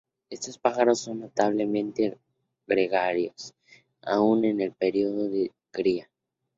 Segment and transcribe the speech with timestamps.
[0.31, 2.17] Estos pájaros son notablemente
[2.65, 3.53] gregarios,
[4.01, 6.09] aún en período de cría.